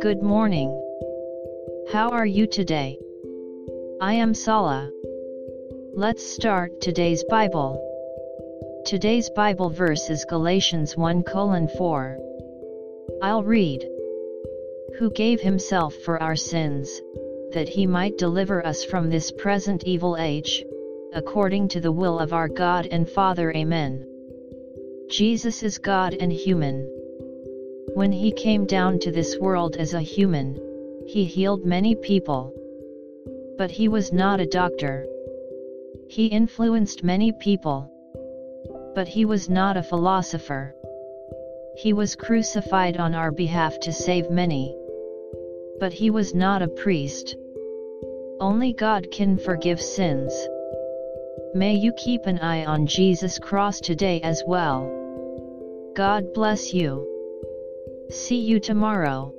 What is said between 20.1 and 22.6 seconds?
age, according to the will of our